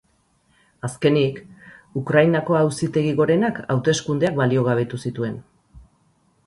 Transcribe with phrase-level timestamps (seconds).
[0.87, 1.37] Azkenik,
[2.01, 5.39] Ukrainako Auzitegi Gorenak hauteskundeak baliogabetu zituen.